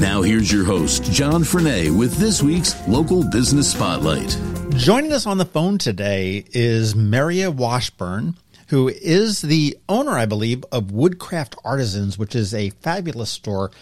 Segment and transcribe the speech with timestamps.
[0.00, 4.38] Now, here's your host, John Frenaye, with this week's Local Business Spotlight.
[4.76, 8.36] Joining us on the phone today is Merja Washburn,
[8.68, 13.72] who is the owner, I believe, of Woodcraft Artisans, which is a fabulous store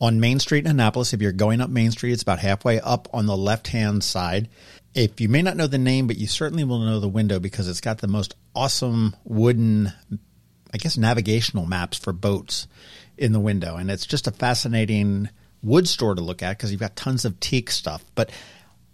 [0.00, 1.12] on Main Street in Annapolis.
[1.12, 4.48] If you're going up Main Street, it's about halfway up on the left hand side.
[4.92, 7.68] If you may not know the name, but you certainly will know the window because
[7.68, 9.92] it's got the most awesome wooden,
[10.74, 12.66] I guess, navigational maps for boats
[13.16, 13.76] in the window.
[13.76, 15.28] And it's just a fascinating
[15.62, 18.04] wood store to look at because you've got tons of teak stuff.
[18.14, 18.30] But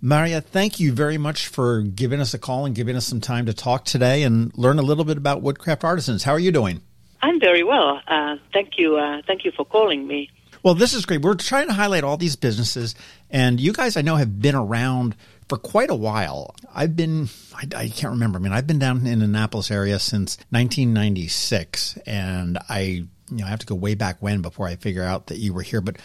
[0.02, 3.46] Merja, thank you very much for giving us a call and giving us some time
[3.46, 6.22] to talk today and learn a little bit about Woodcraft Artisans.
[6.22, 6.82] How are you doing?
[7.22, 8.00] I'm very well.
[8.06, 8.96] Uh, thank you.
[8.96, 10.30] Uh, thank you for calling me.
[10.62, 11.22] Well, this is great.
[11.22, 12.94] We're trying to highlight all these businesses,
[13.30, 15.14] and you guys I know have been around
[15.48, 16.54] for quite a while.
[16.74, 18.38] I've been, I, I, can't remember.
[18.38, 23.48] I mean, I've been down in Annapolis area since 1996, and I, you know, I
[23.48, 25.80] have to go way back when before I figure out that you were here.
[25.80, 25.98] But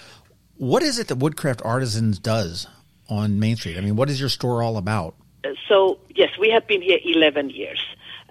[0.61, 2.67] what is it that Woodcraft Artisans does
[3.09, 3.79] on Main Street?
[3.79, 5.15] I mean, what is your store all about?
[5.67, 7.83] So, yes, we have been here 11 years.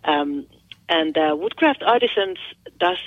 [0.04, 0.46] Um,
[0.88, 2.38] and uh, Woodcraft Artisans
[2.78, 2.98] does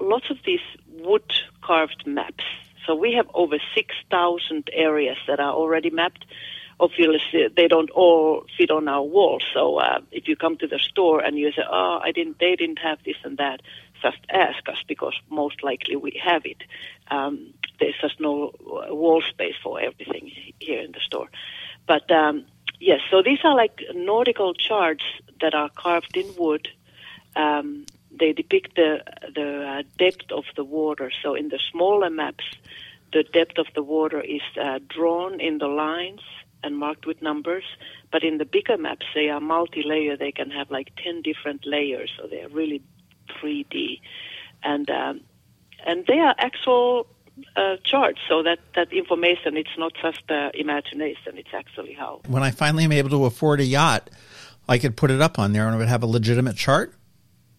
[0.00, 1.22] lots of these wood
[1.62, 2.42] carved maps.
[2.84, 6.24] So we have over 6,000 areas that are already mapped.
[6.80, 9.44] Obviously, they don't all fit on our walls.
[9.54, 12.54] So uh, if you come to the store and you say, "Oh, I didn't," they
[12.54, 13.62] didn't have this and that,
[14.02, 16.62] just ask us because most likely we have it.
[17.10, 18.52] Um, there's just no
[18.90, 21.28] wall space for everything here in the store.
[21.86, 22.44] But um,
[22.80, 25.04] yes, so these are like nautical charts
[25.40, 26.68] that are carved in wood.
[27.36, 29.02] Um, they depict the
[29.34, 31.10] the uh, depth of the water.
[31.22, 32.44] So in the smaller maps,
[33.12, 36.20] the depth of the water is uh, drawn in the lines
[36.62, 37.64] and marked with numbers.
[38.10, 40.16] But in the bigger maps, they are multi-layer.
[40.16, 42.82] They can have like ten different layers, so they're really
[43.28, 44.00] 3D,
[44.62, 45.20] and um,
[45.86, 47.06] and they are actual
[47.56, 48.20] uh, charts.
[48.28, 51.38] So that that information, it's not just uh, imagination.
[51.38, 52.20] It's actually how.
[52.26, 54.10] When I finally am able to afford a yacht,
[54.68, 56.94] I could put it up on there, and it would have a legitimate chart.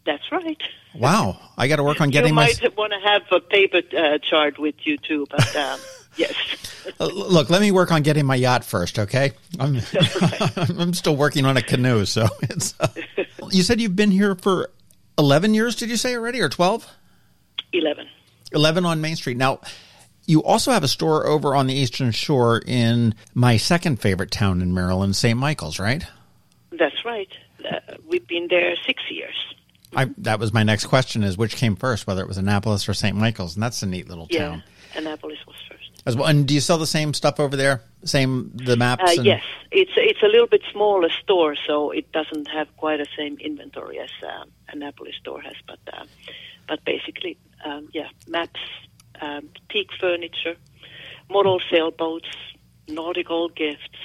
[0.05, 0.61] That's right.
[0.95, 2.47] Wow, I got to work on getting you my.
[2.47, 5.55] You might want to have a paper uh, chart with you too, but.
[5.55, 5.79] Um,
[6.15, 6.33] yes.
[6.99, 9.31] Uh, look, let me work on getting my yacht first, okay?
[9.59, 9.79] I'm
[10.79, 12.73] I'm still working on a canoe, so it's.
[12.79, 12.87] Uh,
[13.51, 14.71] you said you've been here for
[15.19, 16.87] 11 years, did you say already, or 12?
[17.73, 18.07] 11.
[18.53, 19.37] 11 on Main Street.
[19.37, 19.59] Now,
[20.25, 24.61] you also have a store over on the Eastern Shore in my second favorite town
[24.61, 25.37] in Maryland, St.
[25.37, 26.05] Michael's, right?
[26.71, 27.29] That's right.
[27.63, 29.35] Uh, we've been there six years.
[29.95, 32.93] I, that was my next question: is which came first, whether it was Annapolis or
[32.93, 33.17] St.
[33.17, 34.63] Michael's, and that's a neat little town.
[34.93, 35.78] Yeah, Annapolis was first.
[36.09, 37.81] As well, and do you sell the same stuff over there?
[38.03, 39.03] Same the maps?
[39.03, 39.25] Uh, and...
[39.25, 43.37] Yes, it's it's a little bit smaller store, so it doesn't have quite the same
[43.39, 45.55] inventory as uh, Annapolis store has.
[45.65, 46.05] But uh,
[46.67, 48.59] but basically, um, yeah, maps,
[49.21, 50.55] um, teak furniture,
[51.29, 52.29] model sailboats,
[52.87, 53.99] nautical gifts.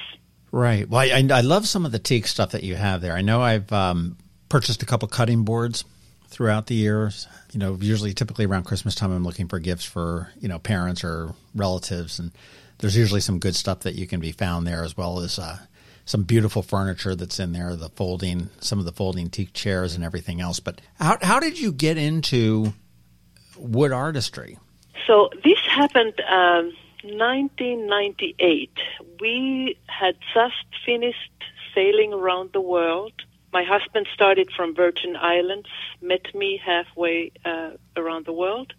[0.53, 0.89] Right.
[0.89, 3.15] Well, I, I love some of the teak stuff that you have there.
[3.15, 4.17] I know I've um,
[4.49, 5.85] purchased a couple cutting boards
[6.35, 7.29] throughout the years.
[7.53, 11.05] You know, usually, typically around Christmas time, I'm looking for gifts for you know parents
[11.05, 12.33] or relatives, and
[12.79, 15.59] there's usually some good stuff that you can be found there, as well as uh,
[16.05, 20.03] some beautiful furniture that's in there, the folding, some of the folding teak chairs, and
[20.03, 20.59] everything else.
[20.59, 22.75] But how how did you get into
[23.57, 24.59] wood artistry?
[25.07, 26.21] So this happened.
[26.29, 26.73] Um,
[27.05, 28.71] 1998.
[29.21, 31.19] We had just finished
[31.75, 33.13] sailing around the world
[33.55, 35.69] my husband started from Virgin Islands,
[36.03, 38.75] met me halfway uh, around the world.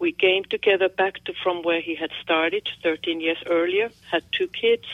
[0.00, 4.48] We came together back to from where he had started 13 years earlier, had two
[4.48, 4.88] kids,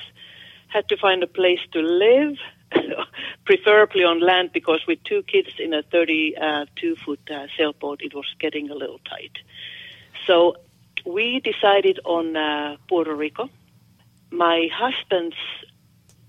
[0.69, 2.37] had to find a place to live,
[3.47, 8.27] preferably on land because with two kids in a 32 foot uh, sailboat, it was
[8.39, 9.39] getting a little tight.
[10.27, 10.57] So
[11.07, 13.49] we decided on uh, Puerto Rico.
[14.31, 15.37] My husband's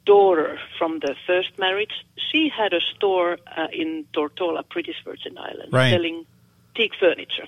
[0.07, 1.95] daughter from the first marriage,
[2.31, 5.92] she had a store uh, in Tortola, British Virgin Islands, right.
[5.92, 6.25] selling
[6.75, 7.48] teak furniture.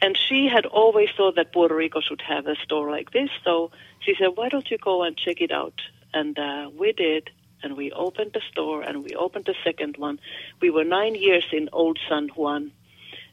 [0.00, 3.30] And she had always thought that Puerto Rico should have a store like this.
[3.44, 3.70] So
[4.00, 5.78] she said, why don't you go and check it out?
[6.14, 7.30] And uh, we did.
[7.62, 10.18] And we opened the store and we opened the second one.
[10.60, 12.72] We were nine years in Old San Juan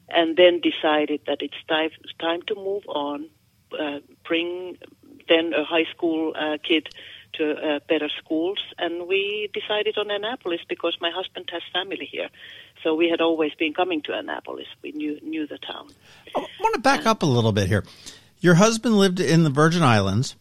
[0.09, 3.29] and then decided that it's time, time to move on,
[3.79, 4.77] uh, bring
[5.27, 6.89] then a high school uh, kid
[7.39, 8.59] to uh, better schools.
[8.77, 12.30] And we decided on Annapolis because my husband has family here.
[12.83, 14.68] So we had always been coming to Annapolis.
[14.81, 15.89] We knew knew the town.
[16.36, 17.83] I want to back up a little bit here.
[18.39, 20.36] Your husband lived in the Virgin Islands,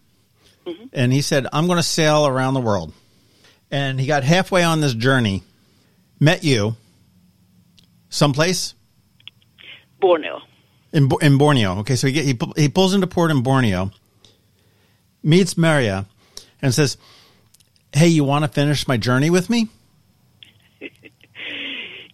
[0.66, 0.86] mm-hmm.
[0.92, 2.92] and he said, "I'm going to sail around the world."
[3.70, 5.42] And he got halfway on this journey,
[6.20, 6.76] met you,
[8.08, 8.74] someplace.
[10.00, 10.40] Borneo.
[10.92, 11.80] In in Borneo.
[11.80, 13.90] Okay, so he he, he pulls into port in Borneo,
[15.22, 16.06] meets Merja,
[16.62, 16.96] and says,
[17.92, 19.68] "Hey, you want to finish my journey with me?"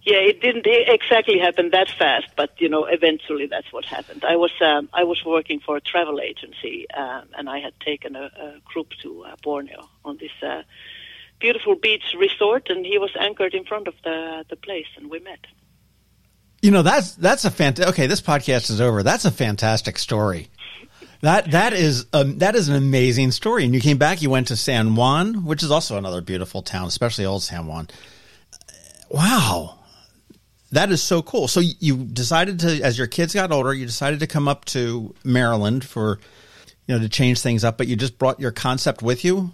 [0.05, 4.23] Yeah, it didn't exactly happen that fast, but you know, eventually that's what happened.
[4.23, 8.15] I was um, I was working for a travel agency, um, and I had taken
[8.15, 10.63] a, a group to uh, Borneo on this uh,
[11.39, 15.21] beautiful beach resort, and he was anchored in front of the the place, and we
[15.21, 15.47] met.
[16.61, 17.95] You know, that's that's a fantastic.
[17.95, 19.03] Okay, this podcast is over.
[19.03, 20.49] That's a fantastic story.
[21.25, 23.65] That that is um, that is an amazing story.
[23.65, 24.21] And you came back.
[24.21, 27.89] You went to San Juan, which is also another beautiful town, especially old San Juan.
[29.09, 29.79] Wow,
[30.73, 31.49] that is so cool.
[31.49, 35.15] So you decided to, as your kids got older, you decided to come up to
[35.25, 36.19] Maryland for,
[36.87, 37.79] you know, to change things up.
[37.79, 39.51] But you just brought your concept with you.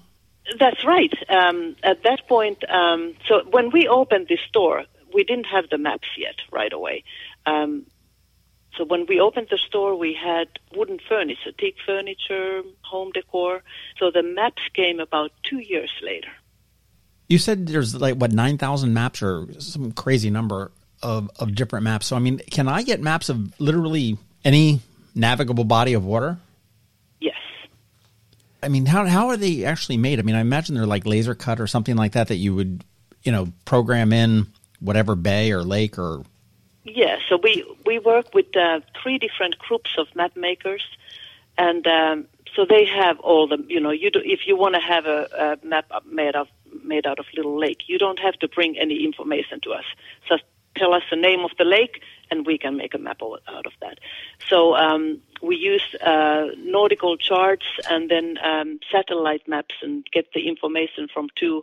[0.58, 1.14] That's right.
[1.28, 5.78] Um, at that point, um, so when we opened this store, we didn't have the
[5.78, 7.04] maps yet right away.
[7.46, 7.86] Um,
[8.80, 13.62] so when we opened the store, we had wooden furniture, teak furniture, home decor.
[13.98, 16.30] So the maps came about two years later.
[17.28, 20.72] You said there's like what nine thousand maps or some crazy number
[21.02, 22.06] of, of different maps.
[22.06, 24.16] So, I mean, can I get maps of literally
[24.46, 24.80] any
[25.14, 26.38] navigable body of water?
[27.20, 27.36] Yes.
[28.62, 30.18] I mean, how, how are they actually made?
[30.20, 32.82] I mean, I imagine they're like laser cut or something like that that you would,
[33.24, 34.46] you know, program in
[34.80, 36.24] whatever bay or lake or.
[36.82, 40.84] Yeah, so we, we work with uh, three different groups of map makers.
[41.66, 42.16] And um,
[42.54, 45.20] so they have all the, you know, you do, if you want to have a,
[45.46, 45.86] a map
[46.20, 46.48] made of
[46.92, 47.80] made out of little lake.
[47.92, 49.86] You don't have to bring any information to us.
[50.30, 50.44] Just
[50.80, 51.96] tell us the name of the lake,
[52.30, 53.96] and we can make a map out of that.
[54.50, 55.02] So um,
[55.48, 56.44] we use uh,
[56.76, 61.56] nautical charts and then um, satellite maps and get the information from two,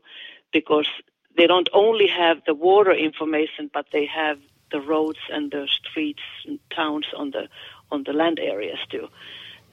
[0.51, 0.89] because
[1.37, 4.39] they don't only have the water information, but they have
[4.71, 7.47] the roads and the streets and towns on the
[7.91, 9.07] on the land areas too.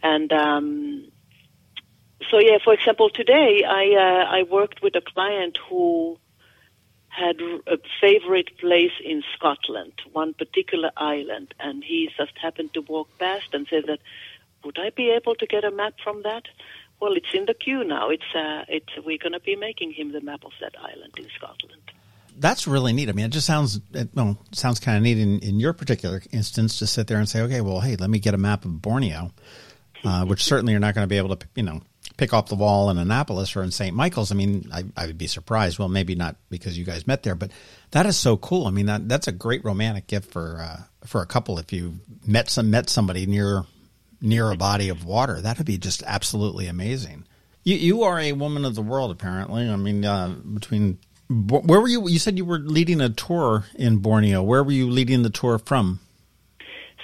[0.02, 1.06] And um,
[2.30, 6.18] so, yeah, for example, today I uh, I worked with a client who
[7.08, 13.08] had a favorite place in Scotland, one particular island, and he just happened to walk
[13.18, 14.00] past and said that,
[14.64, 16.44] would I be able to get a map from that?
[17.00, 18.08] Well, it's in the queue now.
[18.10, 21.28] It's uh, it's we're going to be making him the map of that island in
[21.36, 21.92] Scotland.
[22.36, 23.08] That's really neat.
[23.08, 26.22] I mean, it just sounds it, well, sounds kind of neat in, in your particular
[26.32, 28.82] instance to sit there and say, okay, well, hey, let me get a map of
[28.82, 29.30] Borneo,
[30.04, 31.80] uh, which certainly you're not going to be able to, you know,
[32.16, 33.94] pick off the wall in Annapolis or in St.
[33.94, 35.78] Michael's, I mean, I, I, would be surprised.
[35.78, 37.50] Well, maybe not because you guys met there, but
[37.90, 38.66] that is so cool.
[38.66, 41.58] I mean, that that's a great romantic gift for uh, for a couple.
[41.58, 43.64] If you met some met somebody near
[44.20, 47.24] near a body of water, that would be just absolutely amazing.
[47.64, 49.68] You you are a woman of the world, apparently.
[49.68, 50.98] I mean, uh, between
[51.28, 52.08] where were you?
[52.08, 54.42] You said you were leading a tour in Borneo.
[54.42, 56.00] Where were you leading the tour from?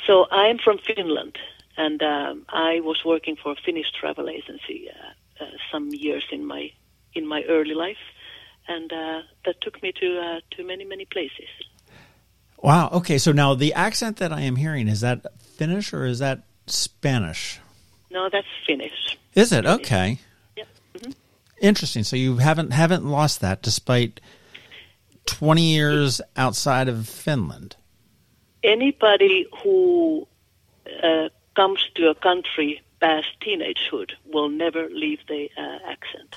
[0.07, 1.39] So I'm from Finland
[1.81, 6.45] and um, I was working for a Finnish travel agency uh, uh, some years in
[6.45, 6.71] my
[7.15, 8.05] in my early life,
[8.69, 11.49] and uh, that took me to uh, to many many places.
[12.59, 12.91] Wow.
[12.93, 13.17] Okay.
[13.17, 17.59] So now the accent that I am hearing is that Finnish or is that Spanish?
[18.11, 19.17] No, that's Finnish.
[19.35, 20.19] Is it okay?
[20.57, 20.65] Yeah.
[20.95, 21.12] Mm-hmm.
[21.61, 22.05] Interesting.
[22.05, 24.21] So you haven't haven't lost that despite
[25.26, 27.76] twenty years outside of Finland.
[28.64, 30.26] Anybody who
[31.02, 36.37] uh, comes to a country past teenagehood will never leave the uh, accent.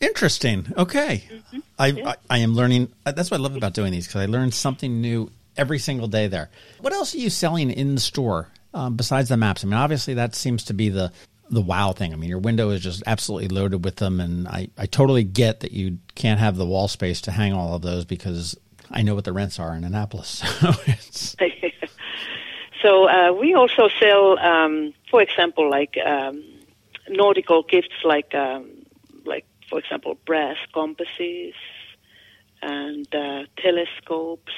[0.00, 0.72] Interesting.
[0.76, 1.58] Okay, mm-hmm.
[1.78, 2.08] I, yeah.
[2.08, 2.92] I, I am learning.
[3.04, 6.08] Uh, that's what I love about doing these because I learn something new every single
[6.08, 6.26] day.
[6.26, 6.50] There.
[6.80, 9.62] What else are you selling in the store um, besides the maps?
[9.62, 11.12] I mean, obviously that seems to be the
[11.50, 12.12] the wow thing.
[12.12, 15.60] I mean, your window is just absolutely loaded with them, and I I totally get
[15.60, 18.56] that you can't have the wall space to hang all of those because
[18.90, 20.42] I know what the rents are in Annapolis.
[21.10, 21.46] So
[22.82, 26.42] So uh, we also sell, um, for example, like um,
[27.10, 28.70] nautical gifts, like um,
[29.26, 31.54] like for example, brass compasses
[32.62, 34.52] and uh, telescopes.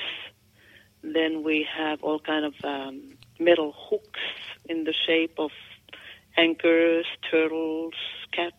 [1.02, 4.20] Then we have all kind of um, metal hooks
[4.66, 5.50] in the shape of
[6.36, 7.94] anchors, turtles,
[8.32, 8.56] cats.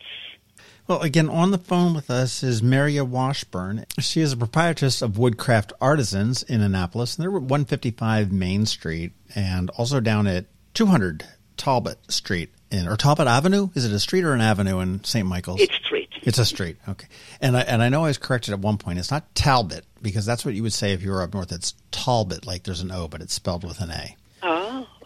[0.87, 3.85] Well, again, on the phone with us is Merja Washburn.
[3.99, 9.13] She is a proprietress of Woodcraft Artisans in Annapolis, and they're at 155 Main Street
[9.33, 11.25] and also down at 200
[11.55, 13.69] Talbot Street in or Talbot Avenue.
[13.75, 15.25] Is it a street or an avenue in St.
[15.25, 15.61] Michael's?
[15.61, 16.09] It's street.
[16.21, 16.77] It's a street.
[16.87, 17.07] Okay.
[17.39, 18.99] And I and I know I was corrected at one point.
[18.99, 21.51] It's not Talbot because that's what you would say if you were up north.
[21.51, 24.15] It's Talbot, like there's an O, but it's spelled with an A.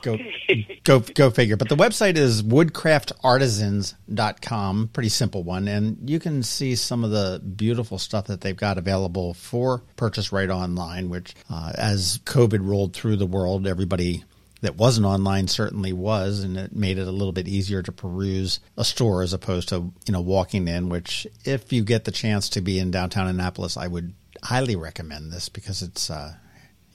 [0.01, 0.17] Go
[0.83, 1.55] go go figure.
[1.57, 4.89] But the website is woodcraftartisans.com.
[4.93, 5.67] Pretty simple one.
[5.67, 10.31] And you can see some of the beautiful stuff that they've got available for purchase
[10.31, 14.23] right online, which uh, as COVID rolled through the world, everybody
[14.61, 18.59] that wasn't online certainly was, and it made it a little bit easier to peruse
[18.75, 20.89] a store as opposed to you know walking in.
[20.89, 24.13] Which, if you get the chance to be in downtown Annapolis, I would
[24.43, 26.33] highly recommend this because it's uh,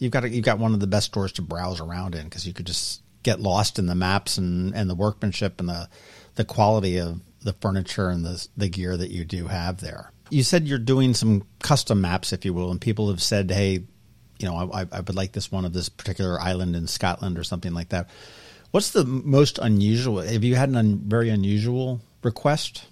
[0.03, 2.45] you've got a, you've got one of the best stores to browse around in because
[2.45, 5.89] you could just get lost in the maps and, and the workmanship and the
[6.35, 10.13] the quality of the furniture and the the gear that you do have there.
[10.29, 13.85] You said you're doing some custom maps, if you will, and people have said, "Hey,
[14.41, 17.45] you know, I, I would like this one of this particular island in Scotland or
[17.45, 18.11] something like that."
[18.73, 20.21] What's the most unusual?
[20.23, 22.87] Have you had an un, very unusual request?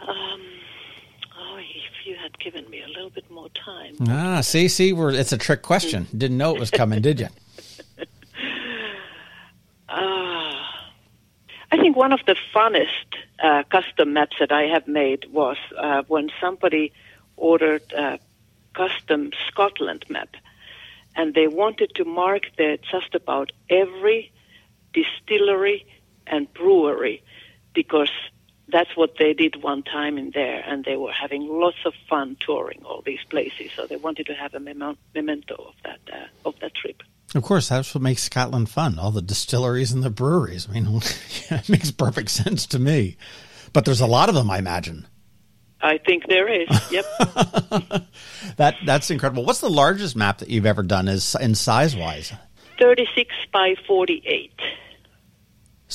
[0.00, 0.40] Um,
[1.38, 3.96] oh, if you had given me a little bit more time.
[4.08, 6.06] Ah, see, see, we're, it's a trick question.
[6.16, 7.26] Didn't know it was coming, did you?
[9.88, 13.08] I think one of the funnest
[13.42, 16.92] uh, custom maps that I have made was uh, when somebody
[17.36, 18.20] ordered a
[18.74, 20.36] custom Scotland map,
[21.16, 24.30] and they wanted to mark the just about every
[24.94, 25.84] distillery
[26.28, 27.24] and brewery
[27.74, 28.12] because
[28.68, 32.36] that's what they did one time in there, and they were having lots of fun
[32.40, 33.70] touring all these places.
[33.74, 37.02] So they wanted to have a memento of that uh, of that trip.
[37.34, 38.98] Of course, that's what makes Scotland fun.
[38.98, 40.68] All the distilleries and the breweries.
[40.68, 41.00] I mean,
[41.50, 43.16] it makes perfect sense to me.
[43.72, 45.06] But there's a lot of them, I imagine.
[45.80, 46.68] I think there is.
[46.90, 47.04] Yep.
[48.56, 49.44] that that's incredible.
[49.44, 52.32] What's the largest map that you've ever done is in size wise?
[52.78, 54.52] 36 by 48.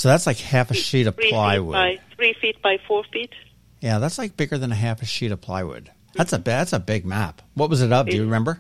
[0.02, 1.74] So that's like half a sheet of Three feet plywood.
[1.74, 3.34] by three feet by four feet.
[3.82, 5.92] Yeah, that's like bigger than a half a sheet of plywood.
[6.16, 7.44] That's a that's a big map.
[7.54, 8.10] What was it of?
[8.10, 8.60] Do you remember?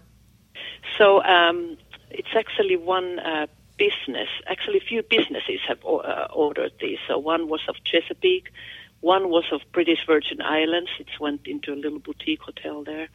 [0.99, 1.79] So um,
[2.11, 4.29] it's actually one uh, business.
[4.45, 6.99] Actually, a few businesses have uh, ordered these.
[7.07, 8.51] So one was of Chesapeake,
[8.99, 10.91] one was of British Virgin Islands.
[10.99, 13.07] It went into a little boutique hotel there,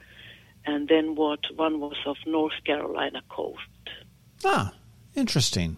[0.64, 1.44] and then what?
[1.54, 3.60] One was of North Carolina coast.
[4.44, 4.72] Ah,
[5.14, 5.76] interesting.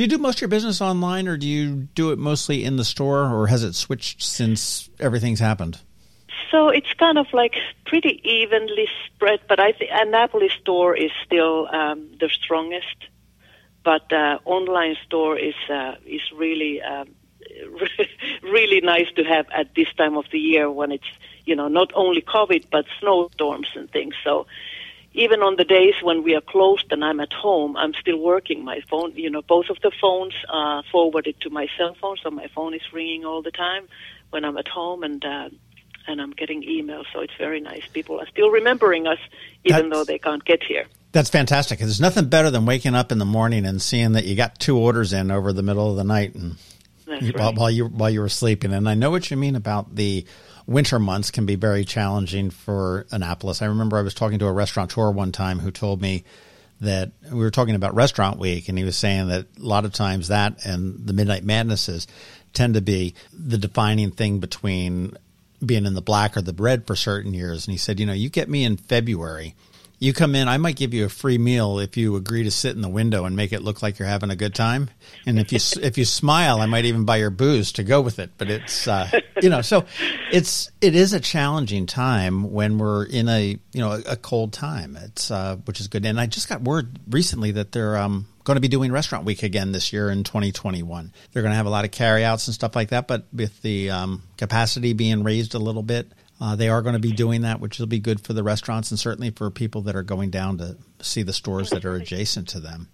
[0.00, 2.76] Do you do most of your business online, or do you do it mostly in
[2.76, 5.78] the store, or has it switched since everything's happened?
[6.50, 7.52] So it's kind of like
[7.84, 12.96] pretty evenly spread, but I think Annapolis store is still um, the strongest.
[13.84, 17.08] But uh, online store is uh, is really um,
[18.42, 21.10] really nice to have at this time of the year when it's
[21.44, 24.14] you know not only COVID but snowstorms and things.
[24.24, 24.46] So
[25.12, 28.64] even on the days when we are closed and I'm at home, I'm still working.
[28.64, 32.30] My phone, you know, both of the phones are forwarded to my cell phone, so
[32.30, 33.88] my phone is ringing all the time
[34.30, 35.24] when I'm at home and.
[35.24, 35.48] Uh,
[36.06, 37.86] and I'm getting emails, so it's very nice.
[37.92, 39.18] People are still remembering us,
[39.64, 40.86] even That's- though they can't get here.
[41.12, 41.78] That's fantastic.
[41.78, 44.78] There's nothing better than waking up in the morning and seeing that you got two
[44.78, 46.56] orders in over the middle of the night and
[47.06, 47.34] you- right.
[47.36, 48.72] while, while you while you were sleeping.
[48.72, 50.24] And I know what you mean about the
[50.66, 53.62] winter months can be very challenging for Annapolis.
[53.62, 56.24] I remember I was talking to a restaurateur one time who told me
[56.80, 59.92] that we were talking about restaurant week and he was saying that a lot of
[59.92, 62.06] times that and the midnight madnesses
[62.52, 65.14] tend to be the defining thing between
[65.64, 68.14] being in the black or the red for certain years and he said you know
[68.14, 69.54] you get me in february
[70.00, 72.74] you come in i might give you a free meal if you agree to sit
[72.74, 74.90] in the window and make it look like you're having a good time.
[75.26, 78.18] And if you if you smile i might even buy your booze to go with
[78.18, 78.30] it.
[78.38, 79.10] But it's uh,
[79.42, 79.84] you know so
[80.32, 84.52] it's it is a challenging time when we're in a you know a, a cold
[84.52, 84.96] time.
[84.96, 86.04] It's uh, which is good.
[86.06, 89.42] And i just got word recently that they're um, going to be doing restaurant week
[89.42, 92.74] again this year in 2021 they're going to have a lot of carryouts and stuff
[92.74, 96.82] like that but with the um, capacity being raised a little bit uh, they are
[96.82, 99.50] going to be doing that, which will be good for the restaurants and certainly for
[99.50, 102.88] people that are going down to see the stores that are adjacent to them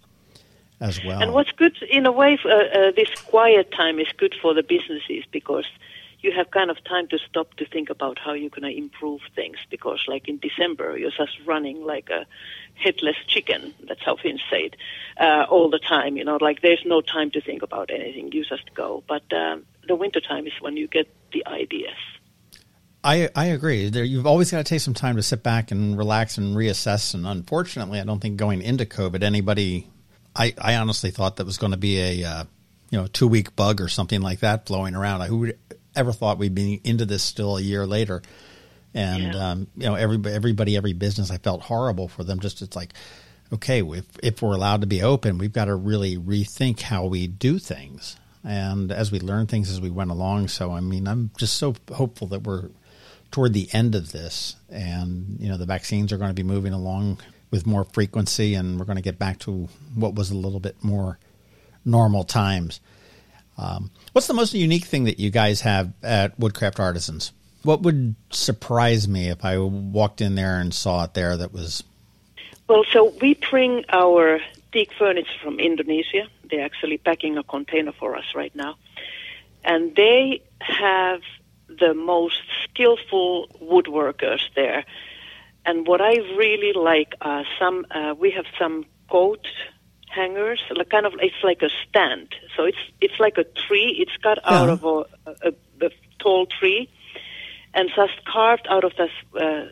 [0.79, 1.21] as well.
[1.21, 4.63] And what's good, in a way, uh, uh, this quiet time is good for the
[4.63, 5.65] businesses because
[6.19, 9.21] you have kind of time to stop to think about how you're going to improve
[9.33, 9.57] things.
[9.69, 12.25] Because, like in December, you're just running like a
[12.75, 13.73] headless chicken.
[13.87, 14.75] That's how Finns say it
[15.19, 16.17] uh, all the time.
[16.17, 18.31] You know, like there's no time to think about anything.
[18.33, 19.03] You just go.
[19.07, 21.97] But um, the winter time is when you get the ideas.
[23.03, 23.89] I, I agree.
[23.89, 27.13] There, you've always got to take some time to sit back and relax and reassess.
[27.13, 29.87] And unfortunately, I don't think going into COVID, anybody,
[30.35, 32.43] I, I honestly thought that was going to be a uh,
[32.89, 35.21] you know two week bug or something like that flowing around.
[35.21, 35.57] Who would
[35.95, 38.21] ever thought we'd be into this still a year later?
[38.93, 39.51] And Yeah.
[39.51, 42.39] um, you know, everybody, everybody, every business, I felt horrible for them.
[42.39, 42.93] Just it's like,
[43.53, 47.27] okay, if if we're allowed to be open, we've got to really rethink how we
[47.27, 48.17] do things.
[48.43, 50.47] and as we learn things as we went along.
[50.47, 52.69] So, I mean, I'm just so hopeful that we're
[53.31, 56.73] toward the end of this, and you know, the vaccines are going to be moving
[56.73, 57.19] along
[57.51, 60.75] with more frequency, and we're going to get back to what was a little bit
[60.83, 61.17] more
[61.85, 62.79] normal times.
[63.57, 67.31] Um, what's the most unique thing that you guys have at Woodcraft Artisans?
[67.63, 71.83] What would surprise me if I walked in there and saw it there that was?
[72.67, 74.39] Well, so we bring our
[74.71, 76.27] teak furniture from Indonesia.
[76.49, 78.75] They're actually packing a container for us right now.
[79.63, 81.21] And they have
[81.67, 82.41] the most
[82.77, 84.85] skillful woodworkers there.
[85.65, 89.45] And what I really like are some, uh, we have some coat
[90.09, 92.33] hangers, like kind of, it's like a stand.
[92.55, 93.97] So it's, it's like a tree.
[93.99, 94.59] It's cut Yeah.
[94.61, 95.05] out of a,
[95.47, 95.53] a,
[95.87, 96.89] a tall tree
[97.73, 99.65] and just carved out of this uh,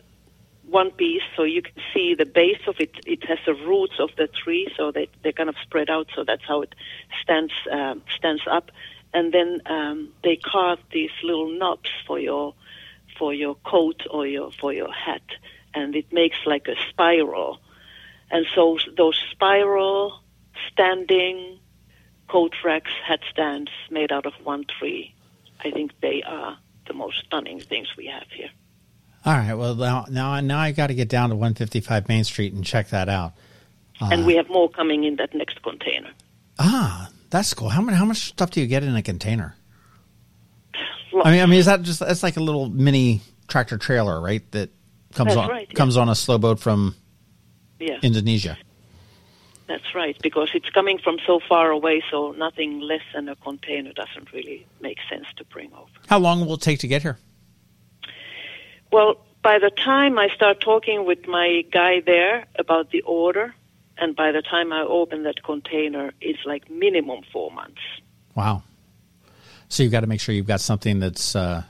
[0.68, 2.90] one piece, so you can see the base of it.
[3.06, 6.08] It has the roots of the tree, so they they kind of spread out.
[6.14, 6.74] So that's how it
[7.22, 8.70] stands um, stands up.
[9.14, 12.54] And then um, they carve these little knobs for your
[13.18, 15.22] for your coat or your for your hat,
[15.74, 17.60] and it makes like a spiral.
[18.30, 20.20] And so those spiral
[20.72, 21.58] standing
[22.28, 25.14] coat racks, hat stands made out of one tree.
[25.64, 28.50] I think they are the most stunning things we have here.
[29.24, 29.54] All right.
[29.54, 32.90] Well, now now, now I got to get down to 155 Main Street and check
[32.90, 33.32] that out.
[34.00, 36.10] and we have more coming in that next container.
[36.58, 37.68] Ah, that's cool.
[37.68, 37.96] How many?
[37.96, 39.56] How much stuff do you get in a container?
[41.24, 44.42] I mean, I mean, is that just that's like a little mini tractor trailer, right?
[44.52, 44.70] That
[45.14, 45.74] comes That's on right, yeah.
[45.76, 46.94] comes on a slow boat from
[47.78, 48.58] yeah, Indonesia.
[49.66, 50.16] that's right.
[50.22, 54.66] Because it's coming from so far away, so nothing less than a container doesn't really
[54.80, 55.90] make sense to bring over.
[56.08, 57.18] How long will it take to get here?
[58.92, 63.54] Well, by the time I start talking with my guy there about the order,
[63.98, 67.80] and by the time I open that container, it's like minimum four months.
[68.34, 68.62] Wow.
[69.68, 71.62] So you've got to make sure you've got something that's uh,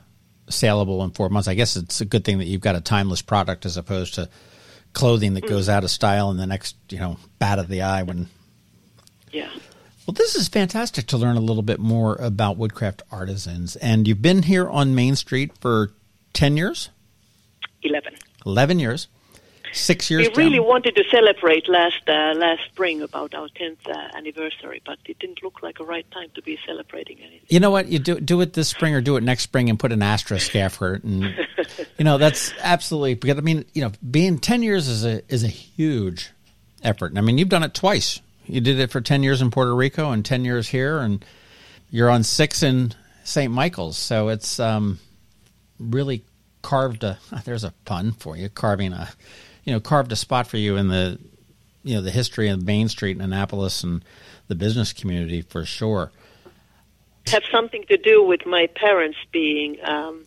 [0.49, 1.49] saleable in four months.
[1.49, 4.28] I guess it's a good thing that you've got a timeless product as opposed to
[4.93, 8.02] clothing that goes out of style in the next, you know, bat of the eye
[8.02, 8.28] when
[9.32, 9.50] Yeah.
[10.06, 13.75] Well, this is fantastic to learn a little bit more about Woodcraft Artisans.
[13.76, 15.91] And you've been here on Main Street for
[16.32, 16.91] 10 years,
[17.82, 18.15] 11.
[18.47, 19.09] 11 years,
[19.73, 20.29] six years.
[20.37, 24.99] We really wanted to celebrate last uh, last spring about our 10th uh, anniversary, but
[25.07, 27.47] it didn't look like a right time to be celebrating anything.
[27.49, 27.89] You know what?
[27.89, 30.55] You do do it this spring or do it next spring and put an asterisk
[30.57, 31.35] after it, and
[31.99, 35.45] you know that's absolutely because I mean you know being ten years is a is
[35.45, 36.31] a huge
[36.83, 37.13] effort.
[37.13, 38.21] And I mean you've done it twice.
[38.47, 41.25] You did it for ten years in Puerto Rico and ten years here, and
[41.91, 43.52] you're on six in St.
[43.52, 43.99] Michael's.
[43.99, 44.99] So it's um,
[45.79, 46.25] really
[46.63, 47.19] carved a.
[47.45, 49.09] There's a pun for you, carving a,
[49.67, 51.19] you know, carved a spot for you in the,
[51.83, 54.02] you know, the history of Main Street in Annapolis and
[54.49, 56.13] the business community for sure.
[57.26, 60.25] have something to do with my parents being um,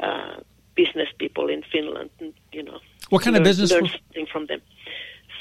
[0.00, 0.40] uh,
[0.74, 2.10] business people in Finland.
[2.18, 4.60] and, You know, What kind of business Learn something from them.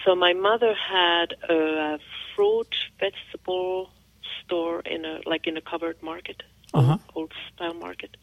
[0.06, 2.00] So my mother had a
[2.36, 3.90] fruit vegetable
[4.44, 6.44] store in a like in a covered market,
[6.74, 6.98] Uh-huh.
[7.16, 8.16] old style market,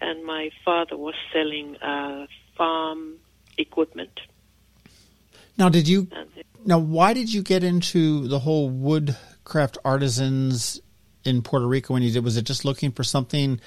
[0.00, 3.16] and my father was selling uh, farm
[3.58, 4.20] equipment.
[5.58, 6.08] Now, did you
[6.64, 6.78] now?
[6.78, 10.80] Why did you get into the whole woodcraft artisans
[11.24, 12.24] in Puerto Rico when you did?
[12.24, 13.60] Was it just looking for something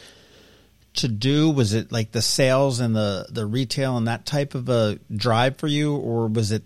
[0.95, 1.49] to do?
[1.51, 5.57] Was it like the sales and the the retail and that type of a drive
[5.57, 6.63] for you, or was it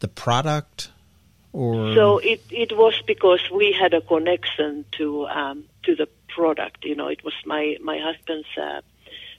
[0.00, 0.90] the product?
[1.52, 6.84] Or So it it was because we had a connection to um, to the product.
[6.84, 8.80] You know, it was my my husband's uh,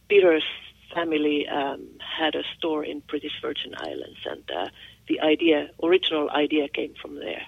[0.07, 0.43] Peter's
[0.93, 4.69] family um, had a store in British Virgin Islands, and uh,
[5.07, 7.43] the idea, original idea, came from there.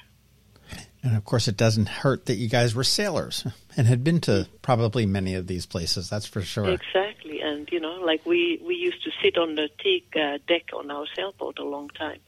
[1.03, 3.45] and of course, it doesn't hurt that you guys were sailors
[3.77, 6.09] and had been to probably many of these places.
[6.09, 6.69] That's for sure.
[6.69, 10.69] Exactly, and you know, like we we used to sit on the teak uh, deck
[10.73, 12.19] on our sailboat a long time,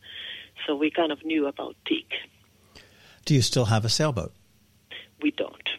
[0.65, 2.11] so we kind of knew about teak.
[3.25, 4.33] Do you still have a sailboat?
[5.21, 5.69] We don't.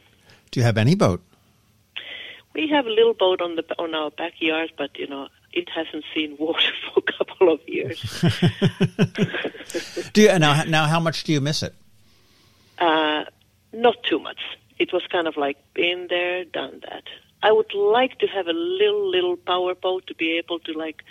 [0.50, 1.22] Do you have any boat?
[2.58, 6.04] We have a little boat on the on our backyard, but you know it hasn't
[6.12, 8.00] seen water for a couple of years.
[10.12, 10.64] Do you now?
[10.64, 11.72] Now, how much do you miss it?
[12.80, 13.24] uh,
[13.72, 14.40] not too much.
[14.78, 17.04] It was kind of like been there, done that.
[17.42, 21.04] I would like to have a little little power boat to be able to like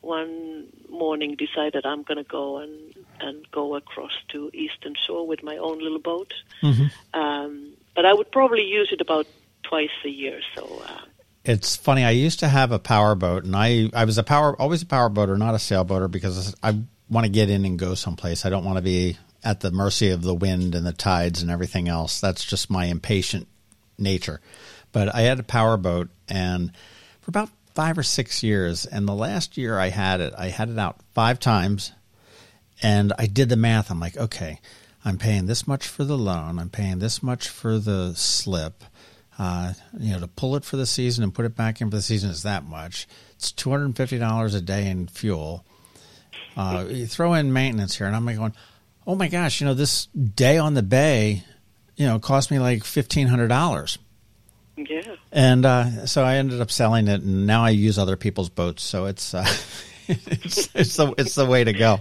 [0.00, 2.72] one morning decide that I'm going to go and
[3.20, 6.32] and go across to Eastern Shore with my own little boat.
[7.14, 9.26] Um, but I would probably use it about
[9.62, 10.40] twice a year.
[10.54, 10.82] So.
[10.86, 11.00] Uh,
[11.44, 12.04] It's funny.
[12.04, 14.86] I used to have a power boat, and I I was a power always a
[14.86, 18.44] power boater, not a sailboater, because I want to get in and go someplace.
[18.44, 21.50] I don't want to be at the mercy of the wind and the tides and
[21.50, 22.20] everything else.
[22.20, 23.48] That's just my impatient
[23.98, 24.40] nature.
[24.92, 26.72] But I had a power boat, and
[27.22, 30.68] for about five or six years, and the last year I had it, I had
[30.68, 31.92] it out five times,
[32.82, 33.90] and I did the math.
[33.90, 34.60] I'm like, okay,
[35.04, 38.84] I'm paying this much for the loan, I'm paying this much for the slip.
[39.40, 41.96] Uh, you know, to pull it for the season and put it back in for
[41.96, 43.08] the season is that much.
[43.36, 45.64] It's two hundred and fifty dollars a day in fuel.
[46.58, 48.52] Uh, you throw in maintenance here, and I'm going,
[49.06, 51.42] oh my gosh, you know, this day on the bay,
[51.96, 53.96] you know, cost me like fifteen hundred dollars.
[54.76, 55.16] Yeah.
[55.32, 58.82] And uh, so I ended up selling it, and now I use other people's boats.
[58.82, 59.46] So it's uh,
[60.06, 62.00] it's it's the it's the way to go.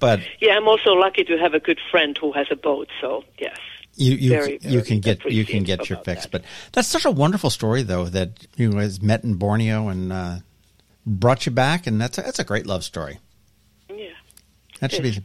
[0.00, 2.88] But Yeah, I'm also lucky to have a good friend who has a boat.
[3.00, 3.56] So yes.
[3.96, 6.22] You you Very, you can get you can get your fix.
[6.22, 6.30] that.
[6.30, 10.36] But that's such a wonderful story, though, that you guys met in Borneo and uh,
[11.06, 13.18] brought you back, and that's a, that's a great love story.
[13.88, 14.10] Yeah.
[14.80, 15.22] That should be.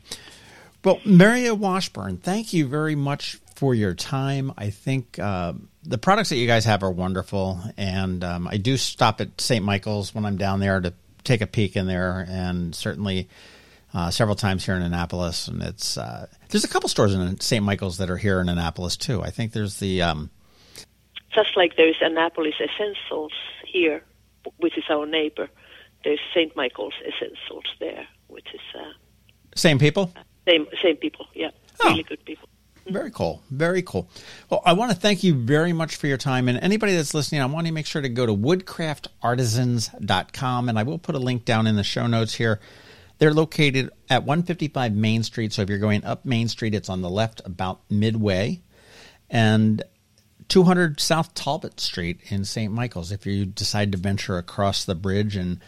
[0.84, 4.54] Well, Merja Washburn, thank you very much for your time.
[4.58, 5.54] I think uh,
[5.84, 9.64] the products that you guys have are wonderful, and um, I do stop at St.
[9.64, 13.30] Michael's when I'm down there to take a peek in there, and certainly
[13.94, 15.48] uh, several times here in Annapolis.
[15.48, 17.64] And it's uh, there's a couple stores in St.
[17.64, 19.22] Michael's that are here in Annapolis too.
[19.22, 20.30] I think there's the um,
[21.34, 23.32] Just like there is Annapolis Essentials
[23.66, 24.04] here,
[24.58, 25.50] which is our neighbor.
[26.04, 26.56] There's St.
[26.56, 28.92] Michael's Essentials there, which is uh,
[29.56, 30.12] same people.
[30.48, 31.28] same same people.
[31.34, 31.52] Yeah,
[31.84, 31.90] Oh.
[31.90, 32.48] really good people.
[32.88, 33.44] Very cool.
[33.52, 34.10] Very cool.
[34.50, 36.50] Well, I want to thank you very much for your time.
[36.50, 40.68] And anybody that's listening, I want to make sure to go to woodcraftartisans.com.
[40.70, 42.60] And I will put a link down in the show notes here.
[43.22, 45.54] They're located at 155 Main Street.
[45.54, 48.64] So if you're going up Main Street, it's on the left about midway.
[49.30, 49.84] And
[50.48, 52.74] 200 South Talbot Street in St.
[52.74, 55.60] Michael's if you decide to venture across the bridge and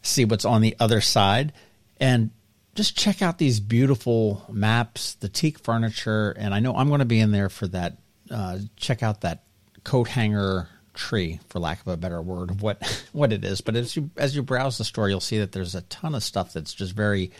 [0.00, 1.52] see what's on the other side.
[2.00, 2.30] And
[2.74, 7.04] just check out these beautiful maps, the teak furniture, and I know I'm going to
[7.04, 7.98] be in there for that.
[8.30, 9.44] Uh, check out that
[9.84, 12.82] coat hanger tree, for lack of a better word, of what
[13.12, 13.60] what it is.
[13.60, 16.22] But as you as you browse the store, you'll see that there's a ton of
[16.22, 17.30] stuff that's just very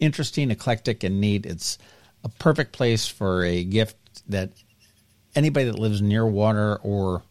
[0.00, 1.46] interesting, eclectic, and neat.
[1.46, 1.78] It's
[2.24, 3.96] a perfect place for a gift
[4.28, 4.50] that
[5.34, 7.22] anybody that lives near water or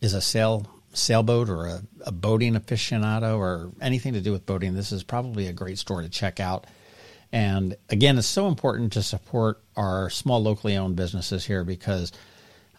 [0.00, 4.74] is a sail sailboat or a, a boating aficionado or anything to do with boating,
[4.74, 6.66] this is probably a great store to check out.
[7.32, 12.10] And again, it's so important to support our small locally owned businesses here because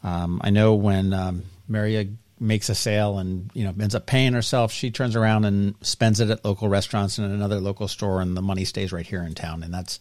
[0.03, 4.33] um, I know when um, Merja makes a sale and you know ends up paying
[4.33, 8.35] herself, she turns around and spends it at local restaurants and another local store, and
[8.35, 9.63] the money stays right here in town.
[9.63, 9.99] And that's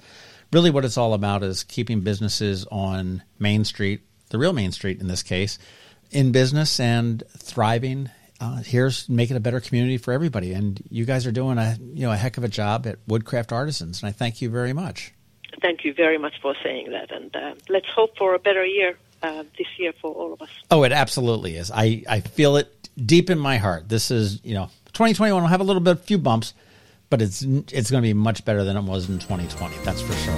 [0.52, 4.00] really what it's all about: is keeping businesses on Main Street,
[4.30, 5.58] the real Main Street in this case,
[6.10, 8.10] in business and thriving.
[8.40, 12.06] Uh, here's making a better community for everybody, and you guys are doing a you
[12.06, 15.12] know a heck of a job at Woodcraft Artisans, and I thank you very much.
[15.60, 18.96] Thank you very much for saying that, and uh, let's hope for a better year
[19.22, 20.48] uh, this year for all of us.
[20.70, 21.70] Oh, it absolutely is.
[21.70, 23.88] I, I feel it deep in my heart.
[23.88, 26.54] This is, you know, 2021 will have a little bit, a few bumps,
[27.08, 29.76] but it's it's going to be much better than it was in 2020.
[29.84, 30.34] That's for sure.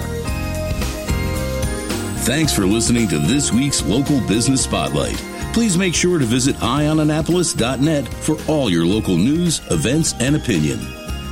[2.22, 5.16] Thanks for listening to this week's Local Business Spotlight.
[5.52, 11.01] Please make sure to visit eyeonannapolis.net for all your local news, events, and opinion.